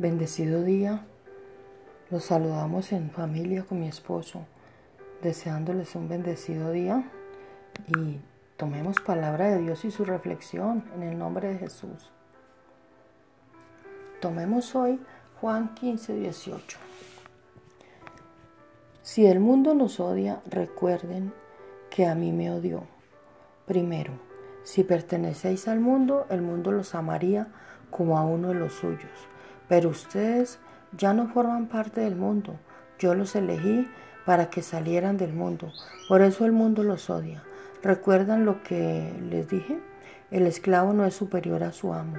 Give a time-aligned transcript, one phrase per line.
[0.00, 1.04] Bendecido día.
[2.08, 4.46] Los saludamos en familia con mi esposo,
[5.22, 7.10] deseándoles un bendecido día
[7.88, 8.20] y
[8.56, 12.12] tomemos palabra de Dios y su reflexión en el nombre de Jesús.
[14.20, 15.00] Tomemos hoy
[15.40, 16.78] Juan 15, 18.
[19.02, 21.32] Si el mundo nos odia, recuerden
[21.90, 22.84] que a mí me odió.
[23.66, 24.12] Primero,
[24.62, 27.48] si pertenecéis al mundo, el mundo los amaría
[27.90, 29.28] como a uno de los suyos.
[29.68, 30.58] Pero ustedes
[30.96, 32.58] ya no forman parte del mundo.
[32.98, 33.88] Yo los elegí
[34.24, 35.72] para que salieran del mundo.
[36.08, 37.42] Por eso el mundo los odia.
[37.82, 39.78] ¿Recuerdan lo que les dije?
[40.30, 42.16] El esclavo no es superior a su amo.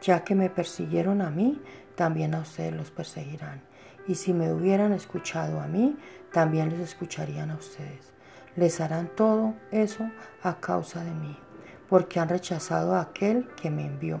[0.00, 1.60] Ya que me persiguieron a mí,
[1.94, 3.62] también a ustedes los perseguirán.
[4.08, 5.96] Y si me hubieran escuchado a mí,
[6.32, 8.12] también les escucharían a ustedes.
[8.56, 10.10] Les harán todo eso
[10.42, 11.38] a causa de mí,
[11.88, 14.20] porque han rechazado a aquel que me envió.